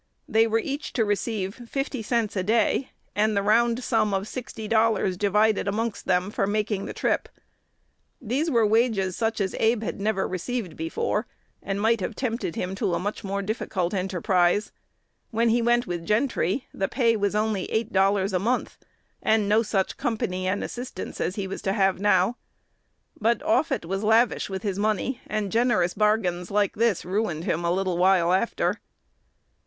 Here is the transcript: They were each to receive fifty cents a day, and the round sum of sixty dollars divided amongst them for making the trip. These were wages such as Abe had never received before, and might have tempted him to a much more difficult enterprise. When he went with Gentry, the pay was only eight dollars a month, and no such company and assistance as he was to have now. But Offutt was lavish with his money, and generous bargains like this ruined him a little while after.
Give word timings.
They 0.27 0.47
were 0.47 0.57
each 0.57 0.93
to 0.93 1.05
receive 1.05 1.69
fifty 1.69 2.01
cents 2.01 2.35
a 2.35 2.41
day, 2.41 2.89
and 3.15 3.37
the 3.37 3.43
round 3.43 3.83
sum 3.83 4.15
of 4.15 4.27
sixty 4.27 4.67
dollars 4.67 5.15
divided 5.15 5.67
amongst 5.67 6.05
them 6.07 6.31
for 6.31 6.47
making 6.47 6.85
the 6.85 6.91
trip. 6.93 7.29
These 8.19 8.49
were 8.49 8.65
wages 8.65 9.15
such 9.15 9.39
as 9.39 9.53
Abe 9.59 9.83
had 9.83 10.01
never 10.01 10.27
received 10.27 10.75
before, 10.75 11.27
and 11.61 11.79
might 11.79 12.01
have 12.01 12.15
tempted 12.15 12.55
him 12.55 12.73
to 12.81 12.95
a 12.95 12.99
much 12.99 13.23
more 13.23 13.43
difficult 13.43 13.93
enterprise. 13.93 14.71
When 15.29 15.49
he 15.49 15.61
went 15.61 15.85
with 15.85 16.03
Gentry, 16.03 16.65
the 16.73 16.87
pay 16.89 17.15
was 17.15 17.35
only 17.35 17.65
eight 17.69 17.93
dollars 17.93 18.33
a 18.33 18.39
month, 18.39 18.79
and 19.21 19.47
no 19.47 19.61
such 19.61 19.97
company 19.97 20.47
and 20.47 20.63
assistance 20.63 21.21
as 21.21 21.35
he 21.35 21.45
was 21.45 21.61
to 21.61 21.73
have 21.73 21.99
now. 21.99 22.37
But 23.19 23.43
Offutt 23.43 23.85
was 23.85 24.03
lavish 24.03 24.49
with 24.49 24.63
his 24.63 24.79
money, 24.79 25.21
and 25.27 25.51
generous 25.51 25.93
bargains 25.93 26.49
like 26.49 26.73
this 26.73 27.05
ruined 27.05 27.43
him 27.43 27.63
a 27.63 27.69
little 27.69 27.99
while 27.99 28.33
after. 28.33 28.79